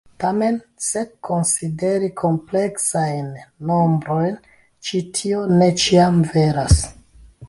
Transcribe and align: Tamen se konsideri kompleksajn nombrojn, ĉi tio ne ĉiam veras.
Tamen 0.21 0.55
se 0.83 1.01
konsideri 1.27 2.07
kompleksajn 2.21 3.27
nombrojn, 3.73 4.39
ĉi 4.89 5.03
tio 5.19 5.43
ne 5.61 5.69
ĉiam 5.85 6.19
veras. 6.33 6.79